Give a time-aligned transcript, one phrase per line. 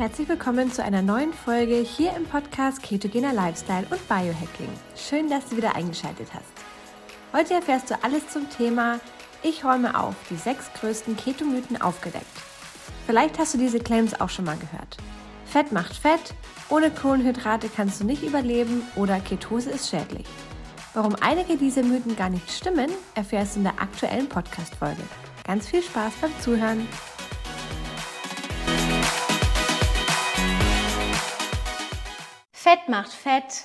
[0.00, 4.70] Herzlich willkommen zu einer neuen Folge hier im Podcast Ketogener Lifestyle und Biohacking.
[4.96, 6.50] Schön, dass du wieder eingeschaltet hast.
[7.34, 8.98] Heute erfährst du alles zum Thema
[9.42, 12.24] Ich räume auf, die sechs größten Ketomythen aufgedeckt.
[13.04, 14.96] Vielleicht hast du diese Claims auch schon mal gehört.
[15.44, 16.32] Fett macht Fett,
[16.70, 20.26] ohne Kohlenhydrate kannst du nicht überleben oder Ketose ist schädlich.
[20.94, 25.02] Warum einige dieser Mythen gar nicht stimmen, erfährst du in der aktuellen Podcast-Folge.
[25.44, 26.88] Ganz viel Spaß beim Zuhören!
[32.62, 33.64] Fett macht Fett.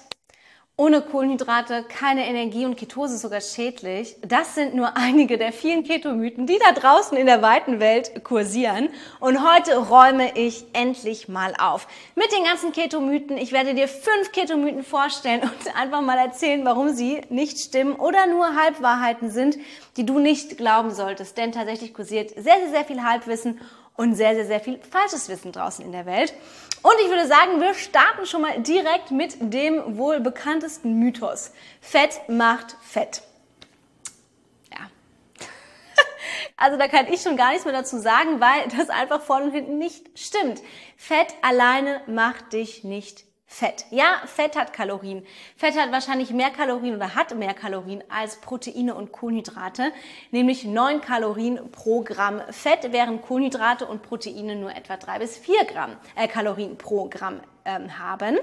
[0.78, 4.16] Ohne Kohlenhydrate keine Energie und Ketose sogar schädlich.
[4.26, 8.88] Das sind nur einige der vielen Ketomythen, die da draußen in der weiten Welt kursieren.
[9.20, 11.90] Und heute räume ich endlich mal auf.
[12.16, 13.38] Mit den ganzen Ketomythen.
[13.38, 18.28] Ich werde dir fünf Ketomythen vorstellen und einfach mal erzählen, warum sie nicht stimmen oder
[18.28, 19.58] nur Halbwahrheiten sind,
[19.98, 21.38] die du nicht glauben solltest.
[21.38, 23.60] Denn tatsächlich kursiert sehr, sehr, sehr viel Halbwissen
[23.98, 26.34] und sehr, sehr, sehr viel falsches Wissen draußen in der Welt.
[26.82, 31.52] Und ich würde sagen, wir starten schon mal direkt mit dem wohl bekanntesten Mythos.
[31.82, 33.22] Fett macht Fett.
[34.72, 34.88] Ja.
[36.58, 39.52] Also da kann ich schon gar nichts mehr dazu sagen, weil das einfach vorne und
[39.52, 40.62] hinten nicht stimmt.
[40.96, 43.26] Fett alleine macht dich nicht
[43.58, 43.86] Fett.
[43.90, 45.26] Ja, Fett hat Kalorien.
[45.56, 49.94] Fett hat wahrscheinlich mehr Kalorien oder hat mehr Kalorien als Proteine und Kohlenhydrate,
[50.32, 55.64] nämlich 9 Kalorien pro Gramm Fett, während Kohlenhydrate und Proteine nur etwa 3 bis 4
[55.72, 58.40] Gramm, äh, Kalorien pro Gramm ähm, haben.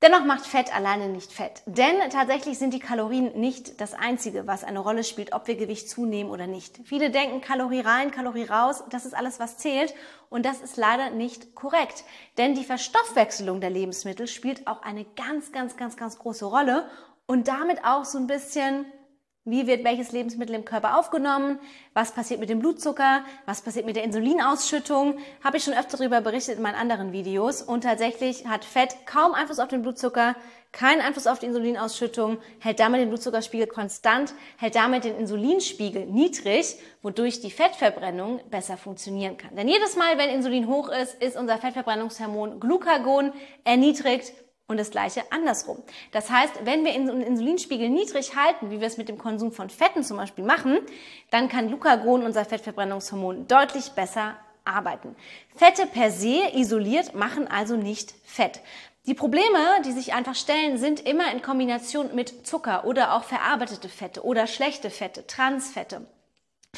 [0.00, 1.62] Dennoch macht Fett alleine nicht Fett.
[1.66, 5.90] Denn tatsächlich sind die Kalorien nicht das Einzige, was eine Rolle spielt, ob wir Gewicht
[5.90, 6.78] zunehmen oder nicht.
[6.84, 9.92] Viele denken Kalorie rein, Kalorie raus, das ist alles, was zählt.
[10.30, 12.04] Und das ist leider nicht korrekt.
[12.36, 16.88] Denn die Verstoffwechselung der Lebensmittel spielt auch eine ganz, ganz, ganz, ganz große Rolle
[17.26, 18.86] und damit auch so ein bisschen
[19.50, 21.58] wie wird welches Lebensmittel im Körper aufgenommen?
[21.94, 23.22] Was passiert mit dem Blutzucker?
[23.46, 25.18] Was passiert mit der Insulinausschüttung?
[25.42, 27.62] Habe ich schon öfter darüber berichtet in meinen anderen Videos.
[27.62, 30.34] Und tatsächlich hat Fett kaum Einfluss auf den Blutzucker,
[30.72, 36.76] keinen Einfluss auf die Insulinausschüttung, hält damit den Blutzuckerspiegel konstant, hält damit den Insulinspiegel niedrig,
[37.02, 39.56] wodurch die Fettverbrennung besser funktionieren kann.
[39.56, 43.32] Denn jedes Mal, wenn Insulin hoch ist, ist unser Fettverbrennungshormon Glucagon
[43.64, 44.32] erniedrigt
[44.68, 45.82] und das gleiche andersrum.
[46.12, 49.70] Das heißt, wenn wir den Insulinspiegel niedrig halten, wie wir es mit dem Konsum von
[49.70, 50.78] Fetten zum Beispiel machen,
[51.30, 55.16] dann kann Glucagon, unser Fettverbrennungshormon, deutlich besser arbeiten.
[55.56, 58.60] Fette per se isoliert machen also nicht Fett.
[59.06, 63.88] Die Probleme, die sich einfach stellen, sind immer in Kombination mit Zucker oder auch verarbeitete
[63.88, 66.06] Fette oder schlechte Fette, Transfette.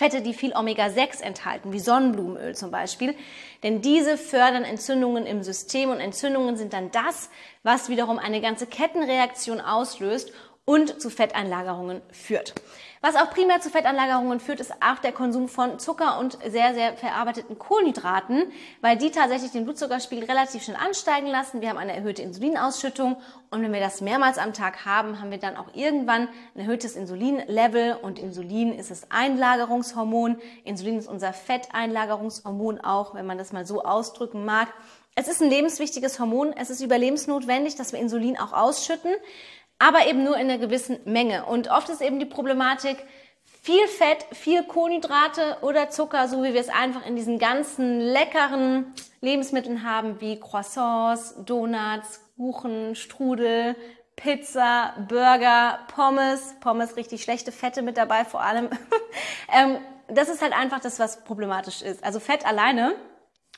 [0.00, 3.14] Fette, die viel Omega-6 enthalten, wie Sonnenblumenöl zum Beispiel.
[3.62, 7.28] Denn diese fördern Entzündungen im System und Entzündungen sind dann das,
[7.64, 10.32] was wiederum eine ganze Kettenreaktion auslöst
[10.64, 12.54] und zu Fetteinlagerungen führt.
[13.02, 16.98] Was auch primär zu Fettanlagerungen führt, ist auch der Konsum von Zucker und sehr, sehr
[16.98, 21.62] verarbeiteten Kohlenhydraten, weil die tatsächlich den Blutzuckerspiegel relativ schnell ansteigen lassen.
[21.62, 23.16] Wir haben eine erhöhte Insulinausschüttung
[23.50, 26.94] und wenn wir das mehrmals am Tag haben, haben wir dann auch irgendwann ein erhöhtes
[26.94, 30.38] Insulinlevel und Insulin ist das Einlagerungshormon.
[30.64, 34.68] Insulin ist unser Fetteinlagerungshormon auch, wenn man das mal so ausdrücken mag.
[35.14, 36.52] Es ist ein lebenswichtiges Hormon.
[36.52, 39.12] Es ist überlebensnotwendig, dass wir Insulin auch ausschütten
[39.80, 41.46] aber eben nur in einer gewissen Menge.
[41.46, 42.98] Und oft ist eben die Problematik,
[43.62, 48.94] viel Fett, viel Kohlenhydrate oder Zucker, so wie wir es einfach in diesen ganzen leckeren
[49.20, 53.74] Lebensmitteln haben, wie Croissants, Donuts, Kuchen, Strudel,
[54.16, 58.68] Pizza, Burger, Pommes, Pommes richtig schlechte Fette mit dabei vor allem.
[59.52, 62.04] ähm, das ist halt einfach das, was problematisch ist.
[62.04, 62.94] Also Fett alleine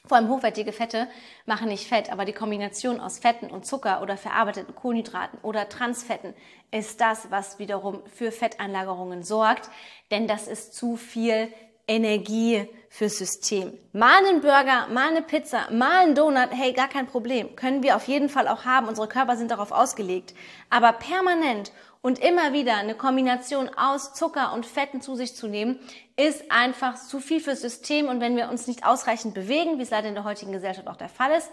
[0.05, 1.07] vor allem hochwertige Fette
[1.47, 6.35] machen nicht Fett, aber die Kombination aus Fetten und Zucker oder verarbeiteten Kohlenhydraten oder Transfetten
[6.73, 9.71] ist das, was wiederum für Fetteinlagerungen sorgt,
[10.11, 11.53] denn das ist zu viel
[11.87, 13.73] Energie fürs System.
[13.93, 17.55] Mal einen Burger, mal eine Pizza, mal einen Donut, hey, gar kein Problem.
[17.55, 18.89] Können wir auf jeden Fall auch haben.
[18.89, 20.35] Unsere Körper sind darauf ausgelegt.
[20.71, 25.79] Aber permanent und immer wieder eine Kombination aus Zucker und Fetten zu sich zu nehmen,
[26.17, 28.09] ist einfach zu viel fürs System.
[28.09, 30.97] Und wenn wir uns nicht ausreichend bewegen, wie es leider in der heutigen Gesellschaft auch
[30.97, 31.51] der Fall ist,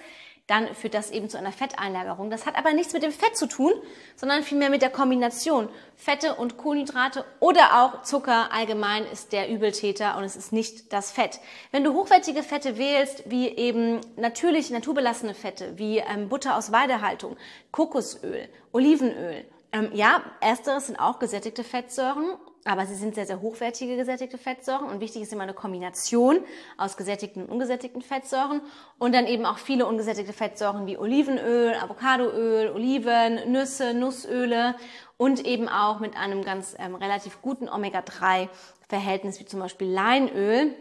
[0.47, 2.31] dann führt das eben zu einer Fetteinlagerung.
[2.31, 3.71] Das hat aber nichts mit dem Fett zu tun,
[4.15, 10.17] sondern vielmehr mit der Kombination Fette und Kohlenhydrate oder auch Zucker allgemein ist der Übeltäter
[10.17, 11.39] und es ist nicht das Fett.
[11.71, 17.37] Wenn du hochwertige Fette wählst, wie eben natürlich naturbelassene Fette, wie ähm, Butter aus Weidehaltung,
[17.71, 23.95] Kokosöl, Olivenöl, ähm, ja, ersteres sind auch gesättigte Fettsäuren, aber sie sind sehr, sehr hochwertige
[23.95, 24.87] gesättigte Fettsäuren.
[24.87, 26.39] Und wichtig ist immer eine Kombination
[26.77, 28.61] aus gesättigten und ungesättigten Fettsäuren.
[28.97, 34.75] Und dann eben auch viele ungesättigte Fettsäuren wie Olivenöl, Avocadoöl, Oliven, Nüsse, Nussöle.
[35.17, 40.73] Und eben auch mit einem ganz ähm, relativ guten Omega-3-Verhältnis wie zum Beispiel Leinöl.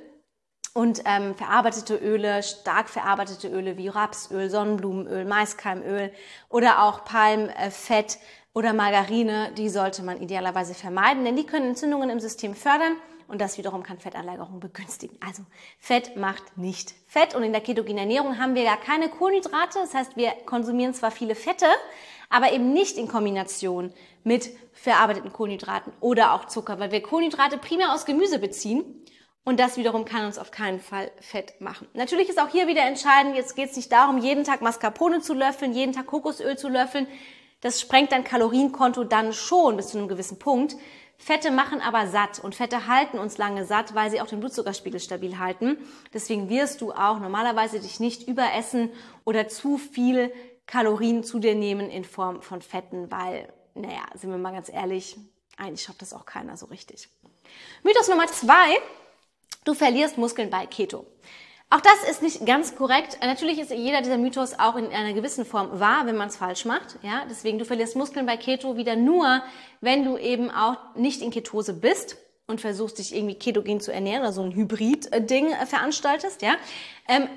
[0.75, 6.13] Und ähm, verarbeitete Öle, stark verarbeitete Öle wie Rapsöl, Sonnenblumenöl, Maiskeimöl
[6.49, 8.19] oder auch Palmfett
[8.59, 12.97] oder Margarine, die sollte man idealerweise vermeiden, denn die können Entzündungen im System fördern
[13.29, 15.17] und das wiederum kann Fettanlagerung begünstigen.
[15.25, 15.45] Also
[15.79, 19.95] Fett macht nicht Fett und in der ketogenen Ernährung haben wir ja keine Kohlenhydrate, das
[19.95, 21.67] heißt, wir konsumieren zwar viele Fette,
[22.31, 23.95] aber eben nicht in Kombination
[24.25, 28.83] mit verarbeiteten Kohlenhydraten oder auch Zucker, weil wir Kohlenhydrate primär aus Gemüse beziehen
[29.45, 31.87] und das wiederum kann uns auf keinen Fall fett machen.
[31.95, 35.33] Natürlich ist auch hier wieder entscheidend, jetzt geht es nicht darum, jeden Tag Mascarpone zu
[35.33, 37.07] löffeln, jeden Tag Kokosöl zu löffeln.
[37.61, 40.77] Das sprengt dein Kalorienkonto dann schon bis zu einem gewissen Punkt.
[41.17, 45.01] Fette machen aber satt und Fette halten uns lange satt, weil sie auch den Blutzuckerspiegel
[45.01, 45.77] stabil halten.
[46.15, 48.91] Deswegen wirst du auch normalerweise dich nicht überessen
[49.25, 50.33] oder zu viel
[50.67, 55.17] Kalorien zu dir nehmen in Form von Fetten, weil, naja, sind wir mal ganz ehrlich,
[55.57, 57.09] eigentlich schafft das auch keiner so richtig.
[57.83, 58.79] Mythos Nummer zwei,
[59.65, 61.05] du verlierst Muskeln bei Keto.
[61.71, 63.19] Auch das ist nicht ganz korrekt.
[63.21, 66.65] Natürlich ist jeder dieser Mythos auch in einer gewissen Form wahr, wenn man es falsch
[66.65, 66.99] macht.
[67.03, 69.43] Ja, deswegen du verlierst Muskeln bei Keto wieder nur,
[69.83, 72.17] wenn du eben auch nicht in Ketose bist
[72.47, 76.41] und versuchst dich irgendwie ketogen zu ernähren oder so ein Hybrid-Ding äh, veranstaltest.
[76.41, 76.57] Ja,
[77.07, 77.29] ähm,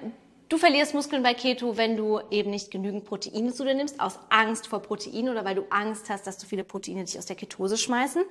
[0.51, 4.19] Du verlierst Muskeln bei Keto, wenn du eben nicht genügend Proteine zu dir nimmst, aus
[4.27, 7.37] Angst vor Protein oder weil du Angst hast, dass zu viele Proteine dich aus der
[7.37, 8.25] Ketose schmeißen.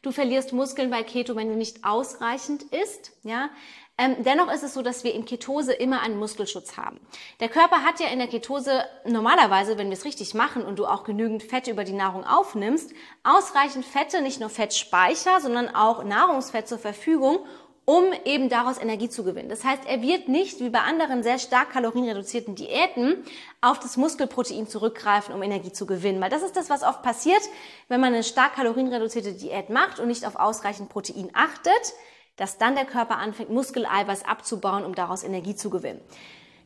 [0.00, 3.10] Du verlierst Muskeln bei Keto, wenn du nicht ausreichend isst.
[3.24, 3.50] Ja,
[3.98, 7.00] ähm, dennoch ist es so, dass wir in Ketose immer einen Muskelschutz haben.
[7.40, 10.86] Der Körper hat ja in der Ketose normalerweise, wenn wir es richtig machen und du
[10.86, 12.92] auch genügend Fette über die Nahrung aufnimmst,
[13.24, 17.38] ausreichend Fette, nicht nur Fettspeicher, sondern auch Nahrungsfett zur Verfügung,
[17.86, 19.48] um eben daraus Energie zu gewinnen.
[19.48, 23.24] Das heißt, er wird nicht wie bei anderen sehr stark kalorienreduzierten Diäten
[23.62, 26.20] auf das Muskelprotein zurückgreifen, um Energie zu gewinnen.
[26.20, 27.40] Weil das ist das, was oft passiert,
[27.88, 31.94] wenn man eine stark kalorienreduzierte Diät macht und nicht auf ausreichend Protein achtet
[32.36, 36.00] dass dann der Körper anfängt, Muskeleiweiß abzubauen, um daraus Energie zu gewinnen.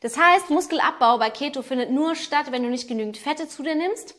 [0.01, 3.75] Das heißt, Muskelabbau bei Keto findet nur statt, wenn du nicht genügend Fette zu dir
[3.75, 4.15] nimmst.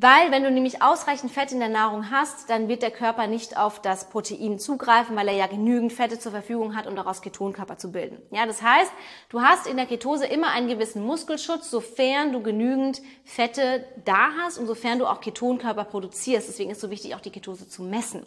[0.00, 3.56] Weil wenn du nämlich ausreichend Fett in der Nahrung hast, dann wird der Körper nicht
[3.56, 7.78] auf das Protein zugreifen, weil er ja genügend Fette zur Verfügung hat, um daraus Ketonkörper
[7.78, 8.22] zu bilden.
[8.30, 8.92] Ja, das heißt,
[9.28, 14.58] du hast in der Ketose immer einen gewissen Muskelschutz, sofern du genügend Fette da hast
[14.58, 16.48] und sofern du auch Ketonkörper produzierst.
[16.48, 18.24] Deswegen ist es so wichtig, auch die Ketose zu messen.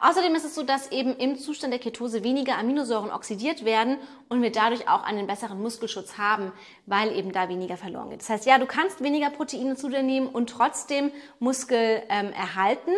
[0.00, 3.98] Außerdem ist es so, dass eben im Zustand der Ketose weniger Aminosäuren oxidiert werden
[4.28, 6.52] und wir dadurch auch einen besseren Muskelschutz haben,
[6.86, 8.20] weil eben da weniger verloren geht.
[8.20, 12.90] Das heißt, ja, du kannst weniger Proteine zu dir nehmen und trotzdem Muskel ähm, erhalten.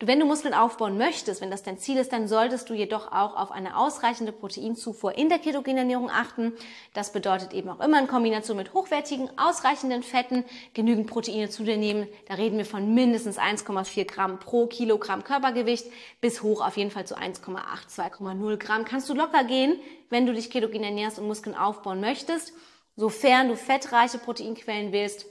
[0.00, 3.36] Wenn du Muskeln aufbauen möchtest, wenn das dein Ziel ist, dann solltest du jedoch auch
[3.36, 6.52] auf eine ausreichende Proteinzufuhr in der ketogenen Ernährung achten.
[6.92, 10.44] Das bedeutet eben auch immer in Kombination mit hochwertigen, ausreichenden Fetten
[10.74, 12.08] genügend Proteine zu dir nehmen.
[12.28, 15.86] Da reden wir von mindestens 1,4 Gramm pro Kilogramm Körpergewicht
[16.20, 18.84] bis hoch auf jeden Fall zu 1,8, 2,0 Gramm.
[18.84, 19.78] Kannst du locker gehen,
[20.10, 22.52] wenn du dich ketogen ernährst und Muskeln aufbauen möchtest,
[22.96, 25.26] sofern du fettreiche Proteinquellen willst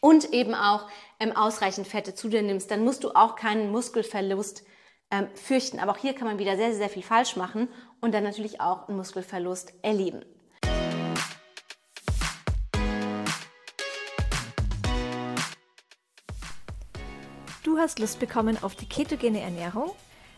[0.00, 0.88] und eben auch
[1.20, 4.64] ähm, ausreichend Fette zu dir nimmst, dann musst du auch keinen Muskelverlust
[5.10, 5.78] ähm, fürchten.
[5.78, 7.68] Aber auch hier kann man wieder sehr, sehr viel falsch machen
[8.00, 10.24] und dann natürlich auch einen Muskelverlust erleben.
[17.62, 19.90] Du hast Lust bekommen auf die ketogene Ernährung?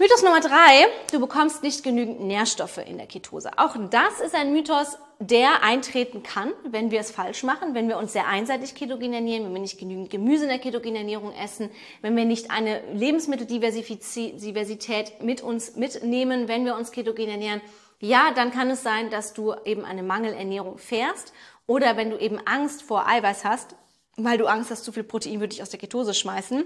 [0.00, 3.58] Mythos Nummer drei, du bekommst nicht genügend Nährstoffe in der Ketose.
[3.58, 7.98] Auch das ist ein Mythos, der eintreten kann, wenn wir es falsch machen, wenn wir
[7.98, 11.68] uns sehr einseitig ketogen ernähren, wenn wir nicht genügend Gemüse in der ketogenen Ernährung essen,
[12.00, 17.60] wenn wir nicht eine Lebensmitteldiversität mit uns mitnehmen, wenn wir uns ketogen ernähren.
[17.98, 21.32] Ja, dann kann es sein, dass du eben eine Mangelernährung fährst
[21.66, 23.74] oder wenn du eben Angst vor Eiweiß hast,
[24.16, 26.64] weil du Angst hast, zu viel Protein würde dich aus der Ketose schmeißen,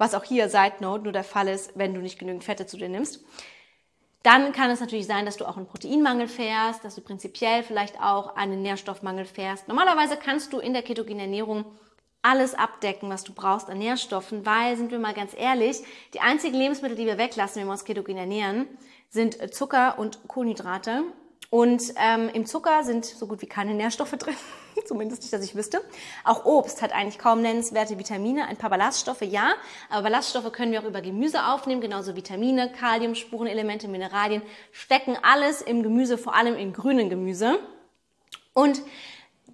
[0.00, 2.78] was auch hier Side Note nur der Fall ist, wenn du nicht genügend Fette zu
[2.78, 3.22] dir nimmst.
[4.22, 8.00] Dann kann es natürlich sein, dass du auch einen Proteinmangel fährst, dass du prinzipiell vielleicht
[8.00, 9.68] auch einen Nährstoffmangel fährst.
[9.68, 11.66] Normalerweise kannst du in der ketogenen Ernährung
[12.22, 15.82] alles abdecken, was du brauchst an Nährstoffen, weil, sind wir mal ganz ehrlich,
[16.14, 18.66] die einzigen Lebensmittel, die wir weglassen, wenn wir uns ketogen ernähren,
[19.10, 21.02] sind Zucker und Kohlenhydrate.
[21.50, 24.36] Und ähm, im Zucker sind so gut wie keine Nährstoffe drin.
[24.86, 25.80] Zumindest nicht, dass ich wüsste.
[26.24, 29.54] Auch Obst hat eigentlich kaum nennenswerte Vitamine, ein paar Ballaststoffe, ja.
[29.88, 35.62] Aber Ballaststoffe können wir auch über Gemüse aufnehmen, genauso Vitamine, Kalium, Spurenelemente, Mineralien stecken alles
[35.62, 37.58] im Gemüse, vor allem im grünen Gemüse.
[38.52, 38.82] Und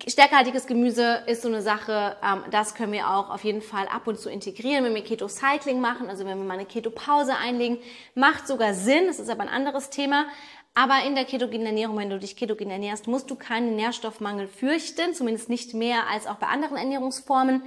[0.06, 4.06] Stärkehaltiges Gemüse ist so eine Sache, ähm, das können wir auch auf jeden Fall ab
[4.06, 7.78] und zu integrieren, wenn wir Keto-Cycling machen, also wenn wir mal eine Keto-Pause einlegen.
[8.14, 10.26] Macht sogar Sinn, das ist aber ein anderes Thema.
[10.78, 15.14] Aber in der ketogenen Ernährung, wenn du dich ketogen ernährst, musst du keinen Nährstoffmangel fürchten,
[15.14, 17.62] zumindest nicht mehr als auch bei anderen Ernährungsformen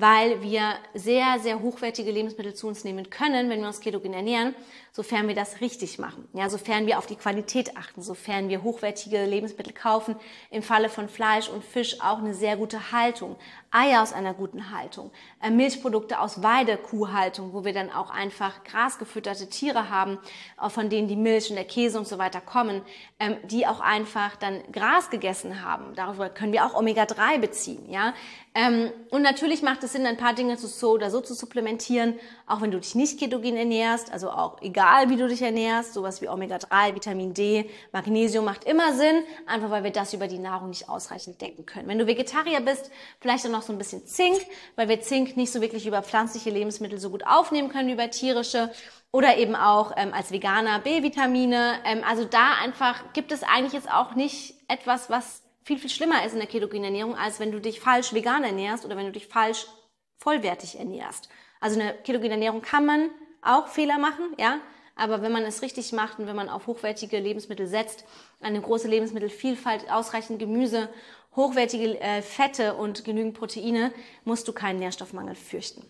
[0.00, 4.54] weil wir sehr, sehr hochwertige Lebensmittel zu uns nehmen können, wenn wir uns ketogen ernähren,
[4.92, 6.28] sofern wir das richtig machen.
[6.34, 10.16] Ja, sofern wir auf die Qualität achten, sofern wir hochwertige Lebensmittel kaufen,
[10.50, 13.36] im Falle von Fleisch und Fisch auch eine sehr gute Haltung,
[13.76, 15.10] Eier aus einer guten Haltung,
[15.42, 20.18] äh, Milchprodukte aus Weidekuhhaltung, wo wir dann auch einfach grasgefütterte Tiere haben,
[20.62, 22.80] äh, von denen die Milch und der Käse und so weiter kommen,
[23.20, 25.94] ähm, die auch einfach dann Gras gegessen haben.
[25.94, 28.14] Darüber können wir auch Omega-3 beziehen, ja.
[28.54, 32.62] Ähm, und natürlich macht es Sinn, ein paar Dinge so oder so zu supplementieren, auch
[32.62, 36.28] wenn du dich nicht ketogen ernährst, also auch egal wie du dich ernährst, sowas wie
[36.30, 40.88] Omega-3, Vitamin D, Magnesium macht immer Sinn, einfach weil wir das über die Nahrung nicht
[40.88, 41.86] ausreichend decken können.
[41.86, 42.90] Wenn du Vegetarier bist,
[43.20, 44.40] vielleicht dann noch so ein bisschen Zink,
[44.76, 48.10] weil wir Zink nicht so wirklich über pflanzliche Lebensmittel so gut aufnehmen können wie über
[48.10, 48.70] tierische
[49.12, 51.80] oder eben auch ähm, als Veganer B-Vitamine.
[51.84, 56.24] Ähm, also da einfach gibt es eigentlich jetzt auch nicht etwas, was viel, viel schlimmer
[56.24, 59.12] ist in der ketogenen Ernährung, als wenn du dich falsch vegan ernährst oder wenn du
[59.12, 59.66] dich falsch
[60.18, 61.28] vollwertig ernährst.
[61.60, 63.10] Also in der ketogenen Ernährung kann man
[63.42, 64.58] auch Fehler machen, ja,
[64.96, 68.04] aber wenn man es richtig macht und wenn man auf hochwertige Lebensmittel setzt,
[68.40, 70.88] eine große Lebensmittelvielfalt, ausreichend Gemüse,
[71.36, 73.92] hochwertige äh, Fette und genügend Proteine,
[74.24, 75.88] musst du keinen Nährstoffmangel fürchten.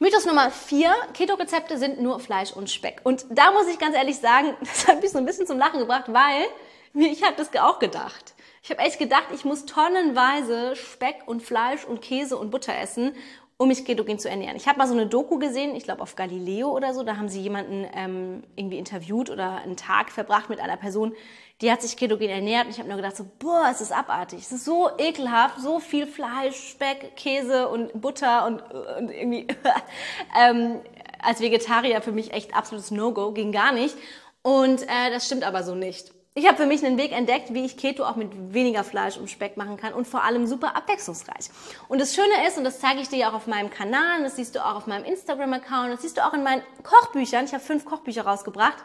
[0.00, 3.00] Mythos Nummer vier, Keto-Rezepte sind nur Fleisch und Speck.
[3.04, 5.78] Und da muss ich ganz ehrlich sagen, das hat mich so ein bisschen zum Lachen
[5.78, 6.46] gebracht, weil
[6.94, 8.34] ich habe das auch gedacht.
[8.62, 13.14] Ich habe echt gedacht, ich muss tonnenweise Speck und Fleisch und Käse und Butter essen,
[13.60, 14.56] um mich ketogen zu ernähren.
[14.56, 17.28] Ich habe mal so eine Doku gesehen, ich glaube auf Galileo oder so, da haben
[17.28, 21.12] sie jemanden ähm, irgendwie interviewt oder einen Tag verbracht mit einer Person,
[21.60, 24.38] die hat sich ketogen ernährt und ich habe nur gedacht so, boah, es ist abartig,
[24.38, 29.46] es ist so ekelhaft, so viel Fleisch, Speck, Käse und Butter und, und irgendwie
[30.40, 30.80] ähm,
[31.18, 33.94] als Vegetarier für mich echt absolutes No-Go, ging gar nicht.
[34.40, 36.14] Und äh, das stimmt aber so nicht.
[36.40, 39.28] Ich habe für mich einen Weg entdeckt, wie ich Keto auch mit weniger Fleisch und
[39.28, 41.50] Speck machen kann und vor allem super abwechslungsreich.
[41.86, 44.54] Und das Schöne ist, und das zeige ich dir auch auf meinem Kanal, das siehst
[44.54, 47.84] du auch auf meinem Instagram-Account, das siehst du auch in meinen Kochbüchern, ich habe fünf
[47.84, 48.78] Kochbücher rausgebracht,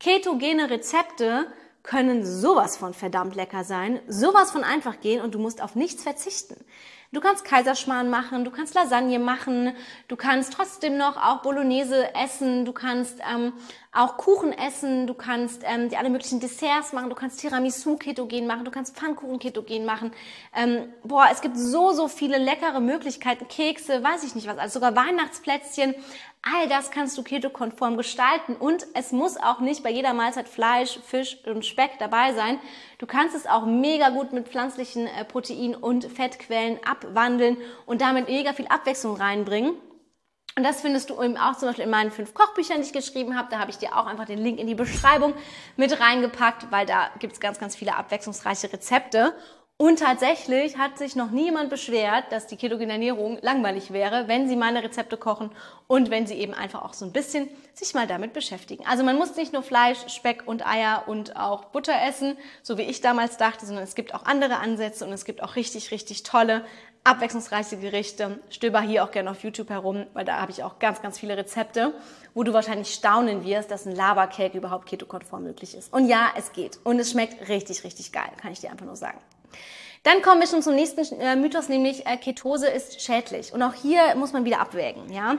[0.00, 1.46] ketogene Rezepte
[1.82, 6.04] können sowas von verdammt lecker sein, sowas von einfach gehen und du musst auf nichts
[6.04, 6.56] verzichten.
[7.14, 9.72] Du kannst Kaiserschmarrn machen, du kannst Lasagne machen,
[10.08, 13.52] du kannst trotzdem noch auch Bolognese essen, du kannst ähm,
[13.92, 18.48] auch Kuchen essen, du kannst ähm, die alle möglichen Desserts machen, du kannst Tiramisu ketogen
[18.48, 20.10] machen, du kannst Pfannkuchen ketogen machen.
[20.56, 24.80] Ähm, boah, es gibt so, so viele leckere Möglichkeiten, Kekse, weiß ich nicht was, also
[24.80, 25.94] sogar Weihnachtsplätzchen.
[26.46, 30.98] All das kannst du ketokonform gestalten und es muss auch nicht bei jeder Mahlzeit Fleisch,
[30.98, 32.58] Fisch und Speck dabei sein.
[32.98, 38.28] Du kannst es auch mega gut mit pflanzlichen äh, Protein- und Fettquellen abwandeln und damit
[38.28, 39.74] mega viel Abwechslung reinbringen.
[40.56, 43.36] Und das findest du eben auch zum Beispiel in meinen fünf Kochbüchern, die ich geschrieben
[43.36, 43.48] habe.
[43.50, 45.32] Da habe ich dir auch einfach den Link in die Beschreibung
[45.76, 49.34] mit reingepackt, weil da gibt es ganz, ganz viele abwechslungsreiche Rezepte.
[49.76, 54.54] Und tatsächlich hat sich noch niemand beschwert, dass die ketogene Ernährung langweilig wäre, wenn sie
[54.54, 55.50] meine Rezepte kochen
[55.88, 58.86] und wenn sie eben einfach auch so ein bisschen sich mal damit beschäftigen.
[58.86, 62.82] Also man muss nicht nur Fleisch, Speck und Eier und auch Butter essen, so wie
[62.82, 66.22] ich damals dachte, sondern es gibt auch andere Ansätze und es gibt auch richtig, richtig
[66.22, 66.64] tolle
[67.02, 68.38] abwechslungsreiche Gerichte.
[68.50, 71.36] Stöber hier auch gerne auf YouTube herum, weil da habe ich auch ganz, ganz viele
[71.36, 71.92] Rezepte,
[72.32, 75.92] wo du wahrscheinlich staunen wirst, dass ein Lava-Cake überhaupt ketokonform möglich ist.
[75.92, 76.78] Und ja, es geht.
[76.84, 79.18] Und es schmeckt richtig, richtig geil, kann ich dir einfach nur sagen.
[80.04, 83.52] Dann kommen wir schon zum nächsten äh, Mythos, nämlich äh, Ketose ist schädlich.
[83.52, 85.38] Und auch hier muss man wieder abwägen, ja.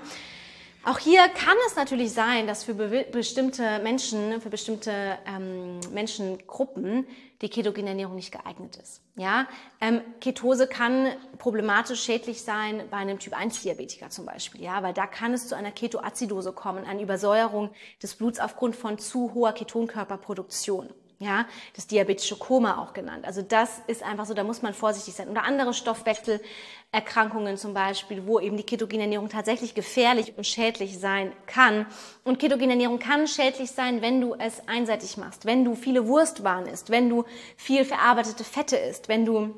[0.88, 7.08] Auch hier kann es natürlich sein, dass für be bestimmte Menschen, für bestimmte ähm, Menschengruppen
[7.42, 9.02] die ketogene Ernährung nicht geeignet ist.
[9.16, 9.48] Ja,
[9.82, 11.08] ähm, Ketose kann
[11.40, 14.62] problematisch schädlich sein bei einem Typ 1 Diabetiker zum Beispiel.
[14.62, 17.72] Ja, weil da kann es zu einer Ketoazidose kommen, einer Übersäuerung
[18.04, 21.46] des Bluts aufgrund von zu hoher Ketonkörperproduktion ja,
[21.76, 23.26] das diabetische Koma auch genannt.
[23.26, 25.30] Also das ist einfach so, da muss man vorsichtig sein.
[25.30, 31.32] Oder andere Stoffwechselerkrankungen zum Beispiel, wo eben die ketogene Ernährung tatsächlich gefährlich und schädlich sein
[31.46, 31.86] kann.
[32.24, 36.66] Und ketogene Ernährung kann schädlich sein, wenn du es einseitig machst, wenn du viele Wurstwaren
[36.66, 37.24] isst, wenn du
[37.56, 39.56] viel verarbeitete Fette isst, wenn du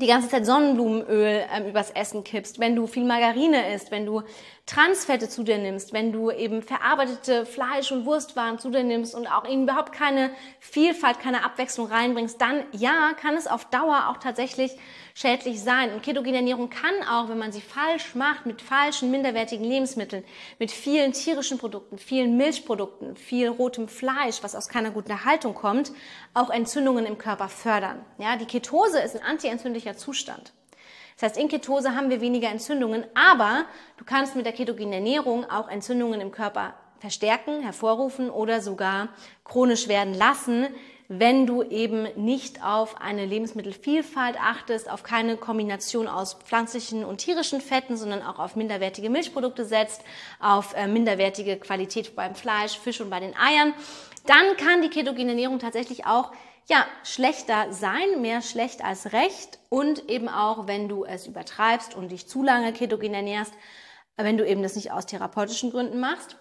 [0.00, 4.22] die ganze Zeit Sonnenblumenöl ähm, übers Essen kippst, wenn du viel Margarine isst, wenn du
[4.66, 9.28] Transfette zu dir nimmst, wenn du eben verarbeitete Fleisch- und Wurstwaren zu dir nimmst und
[9.28, 14.16] auch eben überhaupt keine Vielfalt, keine Abwechslung reinbringst, dann ja, kann es auf Dauer auch
[14.16, 14.72] tatsächlich
[15.14, 15.94] schädlich sein.
[15.94, 20.24] Und ketogene Ernährung kann auch, wenn man sie falsch macht, mit falschen, minderwertigen Lebensmitteln,
[20.58, 25.92] mit vielen tierischen Produkten, vielen Milchprodukten, viel rotem Fleisch, was aus keiner guten Erhaltung kommt,
[26.34, 28.04] auch Entzündungen im Körper fördern.
[28.18, 30.55] Ja, die Ketose ist ein antientzündlicher Zustand.
[31.16, 33.64] Das heißt, in Ketose haben wir weniger Entzündungen, aber
[33.96, 39.08] du kannst mit der ketogenen Ernährung auch Entzündungen im Körper verstärken, hervorrufen oder sogar
[39.44, 40.66] chronisch werden lassen,
[41.08, 47.60] wenn du eben nicht auf eine Lebensmittelvielfalt achtest, auf keine Kombination aus pflanzlichen und tierischen
[47.60, 50.02] Fetten, sondern auch auf minderwertige Milchprodukte setzt,
[50.40, 53.72] auf äh, minderwertige Qualität beim Fleisch, Fisch und bei den Eiern,
[54.26, 56.32] dann kann die ketogene Ernährung tatsächlich auch
[56.68, 62.10] ja, schlechter sein, mehr schlecht als recht und eben auch, wenn du es übertreibst und
[62.10, 63.54] dich zu lange ketogen ernährst,
[64.16, 66.36] wenn du eben das nicht aus therapeutischen Gründen machst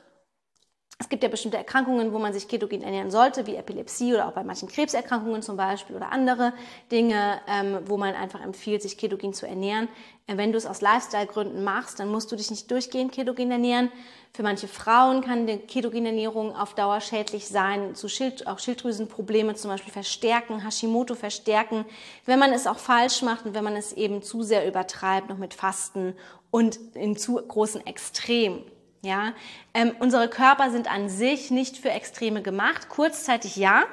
[0.97, 4.31] es gibt ja bestimmte Erkrankungen, wo man sich ketogen ernähren sollte, wie Epilepsie oder auch
[4.31, 6.53] bei manchen Krebserkrankungen zum Beispiel oder andere
[6.89, 9.89] Dinge, ähm, wo man einfach empfiehlt, sich ketogen zu ernähren.
[10.27, 13.91] Äh, wenn du es aus Lifestyle-Gründen machst, dann musst du dich nicht durchgehend ketogen ernähren.
[14.31, 19.55] Für manche Frauen kann die ketogene Ernährung auf Dauer schädlich sein, zu Schild, auch Schilddrüsenprobleme
[19.55, 21.85] zum Beispiel verstärken, Hashimoto verstärken,
[22.25, 25.37] wenn man es auch falsch macht und wenn man es eben zu sehr übertreibt, noch
[25.37, 26.15] mit Fasten
[26.51, 28.63] und in zu großen Extrem.
[29.05, 29.33] Ja,
[29.75, 32.89] ähm, unsere Körper sind an sich nicht für Extreme gemacht.
[32.89, 33.83] Kurzzeitig ja,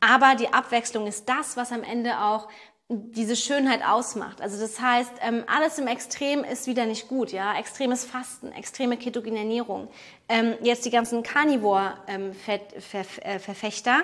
[0.00, 2.48] aber die Abwechslung ist das, was am Ende auch
[2.88, 4.40] diese Schönheit ausmacht.
[4.40, 7.58] Also das heißt, ähm, alles im Extrem ist wieder nicht gut, ja.
[7.58, 9.88] Extremes Fasten, extreme ketogene Ernährung.
[10.28, 13.96] Ähm, jetzt die ganzen Carnivore-Verfechter.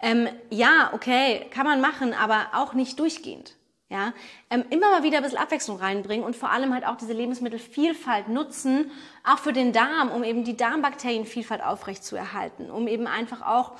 [0.00, 3.54] Ähm, ja, okay, kann man machen, aber auch nicht durchgehend.
[3.92, 4.14] Ja,
[4.48, 8.26] ähm, immer mal wieder ein bisschen Abwechslung reinbringen und vor allem halt auch diese Lebensmittelvielfalt
[8.28, 8.90] nutzen,
[9.22, 13.72] auch für den Darm, um eben die Darmbakterienvielfalt aufrechtzuerhalten, um eben einfach auch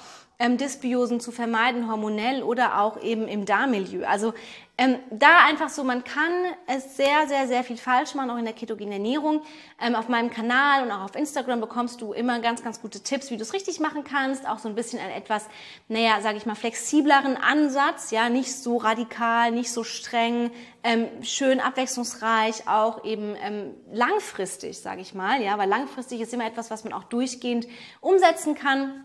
[0.42, 4.04] ähm, Dysbiosen zu vermeiden, hormonell oder auch eben im Darmmilieu.
[4.04, 4.34] Also
[4.76, 6.32] ähm, da einfach so, man kann
[6.66, 9.42] es sehr, sehr, sehr viel falsch machen, auch in der ketogenen Ernährung.
[9.80, 13.30] Ähm, auf meinem Kanal und auch auf Instagram bekommst du immer ganz, ganz gute Tipps,
[13.30, 14.48] wie du es richtig machen kannst.
[14.48, 15.46] Auch so ein bisschen einen etwas,
[15.86, 20.50] naja, sage ich mal, flexibleren Ansatz, ja, nicht so radikal, nicht so streng,
[20.82, 26.46] ähm, schön abwechslungsreich, auch eben ähm, langfristig, sage ich mal, ja, weil langfristig ist immer
[26.46, 27.68] etwas, was man auch durchgehend
[28.00, 29.04] umsetzen kann.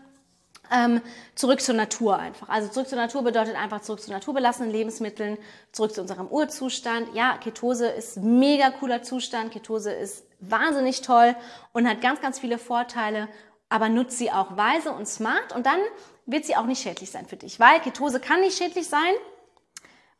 [0.70, 1.00] Ähm,
[1.34, 2.48] zurück zur Natur einfach.
[2.48, 5.38] Also zurück zur Natur bedeutet einfach zurück zu naturbelassenen Lebensmitteln,
[5.72, 7.14] zurück zu unserem Urzustand.
[7.14, 9.52] Ja, Ketose ist mega cooler Zustand.
[9.52, 11.34] Ketose ist wahnsinnig toll
[11.72, 13.28] und hat ganz, ganz viele Vorteile,
[13.68, 15.80] aber nutzt sie auch weise und smart und dann
[16.26, 19.14] wird sie auch nicht schädlich sein für dich, weil Ketose kann nicht schädlich sein,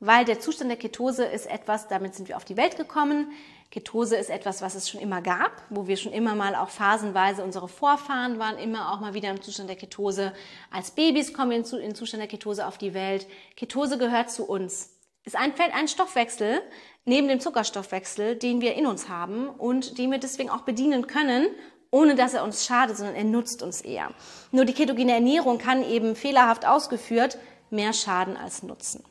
[0.00, 3.32] weil der Zustand der Ketose ist etwas, damit sind wir auf die Welt gekommen.
[3.70, 7.44] Ketose ist etwas, was es schon immer gab, wo wir schon immer mal auch phasenweise,
[7.44, 10.32] unsere Vorfahren waren immer auch mal wieder im Zustand der Ketose.
[10.70, 13.26] Als Babys kommen wir in den Zustand der Ketose auf die Welt.
[13.56, 14.94] Ketose gehört zu uns.
[15.24, 16.62] Ist ein, ein Stoffwechsel
[17.04, 21.48] neben dem Zuckerstoffwechsel, den wir in uns haben und den wir deswegen auch bedienen können,
[21.90, 24.12] ohne dass er uns schadet, sondern er nutzt uns eher.
[24.50, 27.38] Nur die ketogene Ernährung kann eben fehlerhaft ausgeführt
[27.70, 29.04] mehr schaden als nutzen.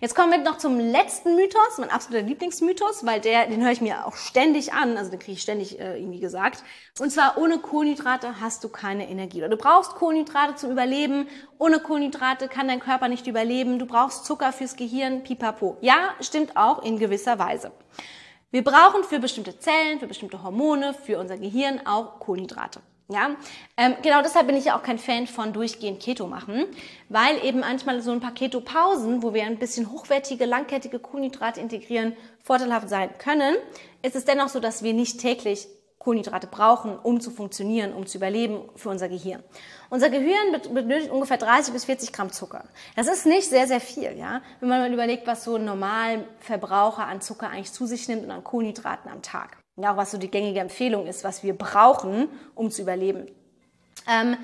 [0.00, 3.80] Jetzt kommen wir noch zum letzten Mythos, mein absoluter Lieblingsmythos, weil der, den höre ich
[3.80, 6.62] mir auch ständig an, also den kriege ich ständig äh, irgendwie gesagt.
[6.98, 9.38] Und zwar ohne Kohlenhydrate hast du keine Energie.
[9.38, 11.28] Oder du brauchst Kohlenhydrate zum Überleben.
[11.58, 13.78] Ohne Kohlenhydrate kann dein Körper nicht überleben.
[13.78, 15.76] Du brauchst Zucker fürs Gehirn, pipapo.
[15.80, 17.72] Ja, stimmt auch in gewisser Weise.
[18.50, 22.80] Wir brauchen für bestimmte Zellen, für bestimmte Hormone, für unser Gehirn auch Kohlenhydrate.
[23.10, 23.36] Ja,
[23.78, 26.66] ähm, genau deshalb bin ich ja auch kein Fan von durchgehend Keto machen,
[27.08, 32.14] weil eben manchmal so ein paar Keto-Pausen, wo wir ein bisschen hochwertige, langkettige Kohlenhydrate integrieren,
[32.44, 33.56] vorteilhaft sein können,
[34.02, 35.68] ist es dennoch so, dass wir nicht täglich
[35.98, 39.42] Kohlenhydrate brauchen, um zu funktionieren, um zu überleben für unser Gehirn.
[39.88, 42.64] Unser Gehirn benötigt ungefähr 30 bis 40 Gramm Zucker.
[42.94, 44.42] Das ist nicht sehr, sehr viel, ja.
[44.60, 48.30] Wenn man mal überlegt, was so ein Normalverbraucher an Zucker eigentlich zu sich nimmt und
[48.30, 52.28] an Kohlenhydraten am Tag ja auch was so die gängige Empfehlung ist, was wir brauchen,
[52.54, 53.26] um zu überleben.
[54.08, 54.36] Ähm,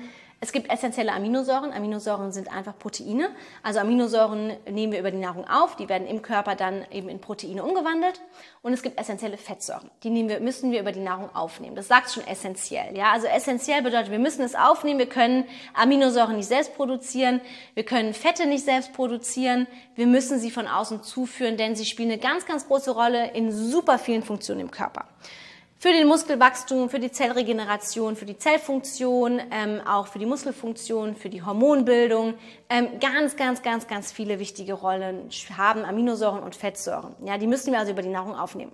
[0.45, 1.73] es gibt essentielle Aminosäuren.
[1.73, 3.29] Aminosäuren sind einfach Proteine.
[3.63, 7.19] Also Aminosäuren nehmen wir über die Nahrung auf, die werden im Körper dann eben in
[7.19, 8.21] Proteine umgewandelt.
[8.61, 9.89] Und es gibt essentielle Fettsäuren.
[10.03, 11.75] Die wir, müssen wir über die Nahrung aufnehmen.
[11.75, 12.95] Das sagt schon essentiell.
[12.95, 14.99] Ja, also essentiell bedeutet, wir müssen es aufnehmen.
[14.99, 17.41] Wir können Aminosäuren nicht selbst produzieren.
[17.73, 19.65] Wir können Fette nicht selbst produzieren.
[19.95, 23.51] Wir müssen sie von außen zuführen, denn sie spielen eine ganz, ganz große Rolle in
[23.51, 25.05] super vielen Funktionen im Körper.
[25.77, 31.29] Für den Muskelwachstum, für die Zellregeneration, für die Zellfunktion, ähm, auch für die Muskelfunktion, für
[31.29, 32.35] die Hormonbildung.
[32.69, 37.15] Ähm, ganz, ganz, ganz, ganz viele wichtige Rollen haben Aminosäuren und Fettsäuren.
[37.23, 38.71] Ja, die müssen wir also über die Nahrung aufnehmen.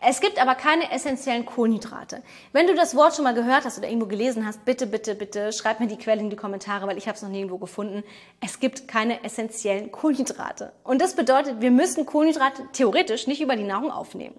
[0.00, 2.22] Es gibt aber keine essentiellen Kohlenhydrate.
[2.52, 5.52] Wenn du das Wort schon mal gehört hast oder irgendwo gelesen hast, bitte, bitte, bitte
[5.52, 8.04] schreib mir die Quelle in die Kommentare, weil ich habe es noch nirgendwo gefunden.
[8.40, 10.72] Es gibt keine essentiellen Kohlenhydrate.
[10.84, 14.36] Und das bedeutet, wir müssen Kohlenhydrate theoretisch nicht über die Nahrung aufnehmen.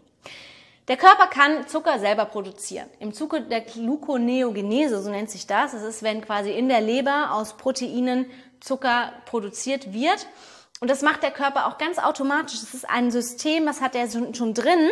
[0.90, 2.90] Der Körper kann Zucker selber produzieren.
[3.00, 7.32] Im Zuge der Gluconeogenese, so nennt sich das, das ist, wenn quasi in der Leber
[7.32, 8.26] aus Proteinen
[8.60, 10.26] Zucker produziert wird.
[10.80, 12.60] Und das macht der Körper auch ganz automatisch.
[12.62, 14.90] Das ist ein System, das hat er schon drin.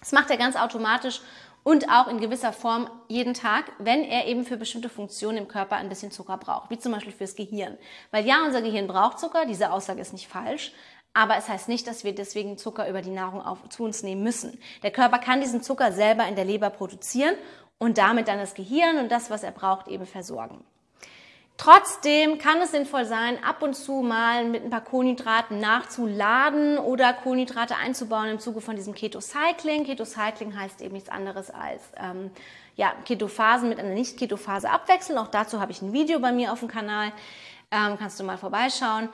[0.00, 1.20] Das macht er ganz automatisch
[1.62, 5.76] und auch in gewisser Form jeden Tag, wenn er eben für bestimmte Funktionen im Körper
[5.76, 7.78] ein bisschen Zucker braucht, wie zum Beispiel fürs Gehirn.
[8.10, 10.72] Weil ja, unser Gehirn braucht Zucker, diese Aussage ist nicht falsch,
[11.14, 14.22] aber es heißt nicht, dass wir deswegen Zucker über die Nahrung auf, zu uns nehmen
[14.22, 14.58] müssen.
[14.82, 17.34] Der Körper kann diesen Zucker selber in der Leber produzieren
[17.78, 20.64] und damit dann das Gehirn und das, was er braucht, eben versorgen.
[21.58, 27.12] Trotzdem kann es sinnvoll sein, ab und zu mal mit ein paar Kohlenhydraten nachzuladen oder
[27.12, 29.84] Kohlenhydrate einzubauen im Zuge von diesem Ketocycling.
[29.84, 32.30] Ketocycling heißt eben nichts anderes als ähm,
[32.74, 35.18] ja, Ketophasen mit einer Nicht-Ketophase abwechseln.
[35.18, 37.12] Auch dazu habe ich ein Video bei mir auf dem Kanal.
[37.70, 39.08] Ähm, kannst du mal vorbeischauen.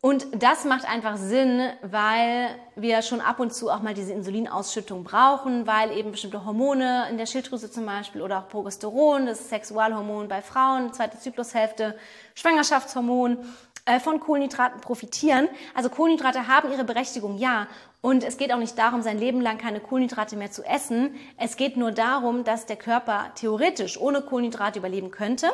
[0.00, 5.02] Und das macht einfach Sinn, weil wir schon ab und zu auch mal diese Insulinausschüttung
[5.02, 10.28] brauchen, weil eben bestimmte Hormone in der Schilddrüse zum Beispiel oder auch Progesteron, das Sexualhormon
[10.28, 11.98] bei Frauen, zweite Zyklushälfte,
[12.36, 13.38] Schwangerschaftshormon,
[13.86, 15.48] äh, von Kohlenhydraten profitieren.
[15.74, 17.66] Also Kohlenhydrate haben ihre Berechtigung, ja.
[18.00, 21.16] Und es geht auch nicht darum, sein Leben lang keine Kohlenhydrate mehr zu essen.
[21.38, 25.48] Es geht nur darum, dass der Körper theoretisch ohne Kohlenhydrate überleben könnte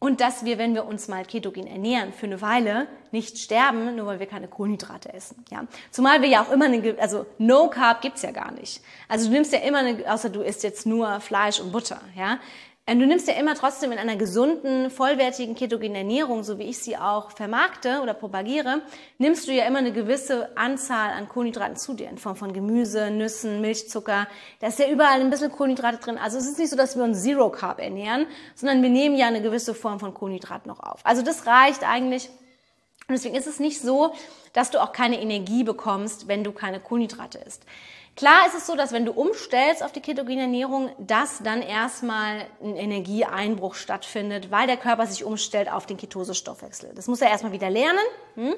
[0.00, 4.06] und dass wir, wenn wir uns mal ketogen ernähren, für eine Weile nicht sterben, nur
[4.06, 5.44] weil wir keine Kohlenhydrate essen.
[5.50, 5.64] Ja?
[5.90, 8.80] Zumal wir ja auch immer eine, also No Carb gibt's ja gar nicht.
[9.08, 12.00] Also du nimmst ja immer eine, außer du isst jetzt nur Fleisch und Butter.
[12.16, 12.38] Ja?
[12.88, 16.78] Ähm, du nimmst ja immer trotzdem in einer gesunden, vollwertigen ketogenen Ernährung, so wie ich
[16.78, 18.80] sie auch vermarkte oder propagiere,
[19.18, 23.10] nimmst du ja immer eine gewisse Anzahl an Kohlenhydraten zu dir in Form von Gemüse,
[23.10, 24.26] Nüssen, Milchzucker.
[24.60, 26.16] Da ist ja überall ein bisschen Kohlenhydrate drin.
[26.16, 29.26] Also es ist nicht so, dass wir uns Zero Carb ernähren, sondern wir nehmen ja
[29.26, 31.00] eine gewisse Form von Kohlenhydrat noch auf.
[31.04, 32.30] Also das reicht eigentlich.
[33.06, 34.14] Und deswegen ist es nicht so,
[34.54, 37.64] dass du auch keine Energie bekommst, wenn du keine Kohlenhydrate isst.
[38.18, 42.48] Klar ist es so, dass wenn du umstellst auf die ketogene Ernährung, dass dann erstmal
[42.60, 46.90] ein Energieeinbruch stattfindet, weil der Körper sich umstellt auf den Ketosestoffwechsel.
[46.96, 48.00] Das muss er erstmal wieder lernen.
[48.34, 48.54] Hm?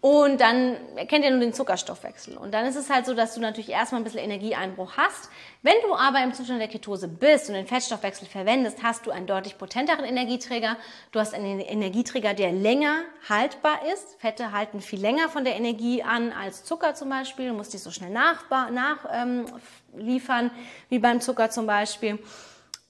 [0.00, 2.36] Und dann erkennt er nur den Zuckerstoffwechsel.
[2.36, 5.28] Und dann ist es halt so, dass du natürlich erstmal ein bisschen Energieeinbruch hast.
[5.62, 9.26] Wenn du aber im Zustand der Ketose bist und den Fettstoffwechsel verwendest, hast du einen
[9.26, 10.76] deutlich potenteren Energieträger.
[11.10, 14.20] Du hast einen Energieträger, der länger haltbar ist.
[14.20, 17.48] Fette halten viel länger von der Energie an als Zucker zum Beispiel.
[17.48, 19.46] Du musst dich so schnell nachliefern nach, ähm,
[19.94, 22.20] wie beim Zucker zum Beispiel.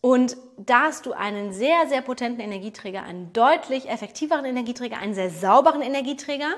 [0.02, 5.30] Und da hast du einen sehr, sehr potenten Energieträger, einen deutlich effektiveren Energieträger, einen sehr
[5.30, 6.54] sauberen Energieträger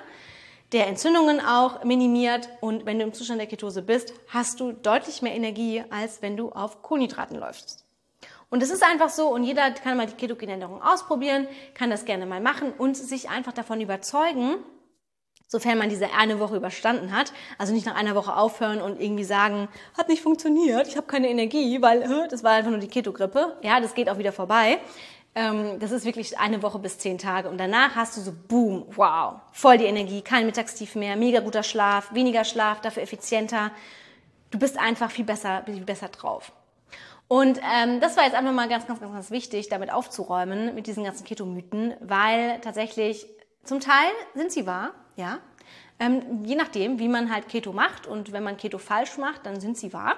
[0.72, 2.48] der Entzündungen auch minimiert.
[2.60, 6.36] Und wenn du im Zustand der Ketose bist, hast du deutlich mehr Energie, als wenn
[6.36, 7.84] du auf Kohlenhydraten läufst.
[8.50, 12.04] Und es ist einfach so, und jeder kann mal die ketogene Ernährung ausprobieren, kann das
[12.04, 14.56] gerne mal machen und sich einfach davon überzeugen,
[15.46, 17.32] sofern man diese eine Woche überstanden hat.
[17.58, 21.28] Also nicht nach einer Woche aufhören und irgendwie sagen, hat nicht funktioniert, ich habe keine
[21.28, 23.56] Energie, weil das war einfach nur die Ketogrippe.
[23.62, 24.78] Ja, das geht auch wieder vorbei.
[25.34, 27.48] Ähm, das ist wirklich eine Woche bis zehn Tage.
[27.48, 31.62] Und danach hast du so, boom, wow, voll die Energie, kein Mittagstief mehr, mega guter
[31.62, 33.70] Schlaf, weniger Schlaf, dafür effizienter.
[34.50, 36.52] Du bist einfach viel besser, viel besser drauf.
[37.28, 40.88] Und ähm, das war jetzt einfach mal ganz, ganz, ganz, ganz wichtig, damit aufzuräumen mit
[40.88, 43.24] diesen ganzen Ketomythen, weil tatsächlich
[43.62, 45.38] zum Teil sind sie wahr, ja.
[46.00, 49.60] Ähm, je nachdem, wie man halt Keto macht und wenn man Keto falsch macht, dann
[49.60, 50.16] sind sie wahr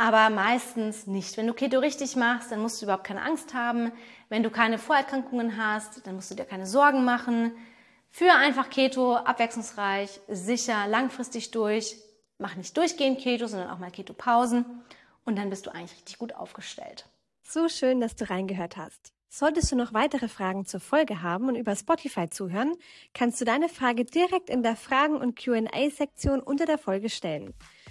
[0.00, 1.36] aber meistens nicht.
[1.36, 3.92] Wenn du Keto richtig machst, dann musst du überhaupt keine Angst haben.
[4.30, 7.52] Wenn du keine Vorerkrankungen hast, dann musst du dir keine Sorgen machen.
[8.08, 11.98] Führe einfach Keto abwechslungsreich, sicher, langfristig durch.
[12.38, 14.64] Mach nicht durchgehend Keto, sondern auch mal Keto-Pausen.
[15.26, 17.04] Und dann bist du eigentlich richtig gut aufgestellt.
[17.42, 19.12] So schön, dass du reingehört hast.
[19.28, 22.72] Solltest du noch weitere Fragen zur Folge haben und über Spotify zuhören,
[23.12, 27.52] kannst du deine Frage direkt in der Fragen- und QA-Sektion unter der Folge stellen.